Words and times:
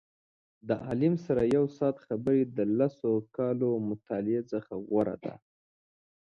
د 0.67 0.69
عالم 0.85 1.13
سره 1.25 1.41
یو 1.55 1.65
ساعت 1.77 1.97
خبرې 2.05 2.41
د 2.57 2.59
لسو 2.77 3.11
کالو 3.37 3.69
مطالعې 3.89 4.41
څخه 4.51 4.71
غوره 4.87 5.15
دي. 5.23 5.35